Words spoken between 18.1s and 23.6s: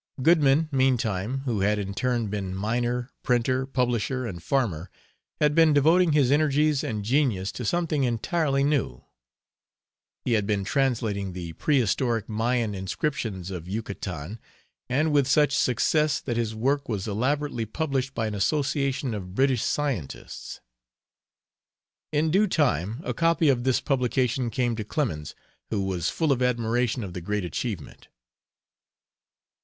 by an association of British scientists. In due time a copy